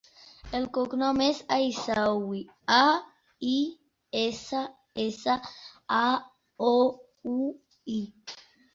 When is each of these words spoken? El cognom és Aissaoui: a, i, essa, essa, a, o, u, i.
El 0.59 0.63
cognom 0.77 1.19
és 1.25 1.41
Aissaoui: 1.57 2.39
a, 2.79 2.81
i, 3.51 3.55
essa, 4.25 4.65
essa, 5.07 5.39
a, 6.03 6.05
o, 6.75 6.77
u, 7.37 7.41
i. 8.01 8.05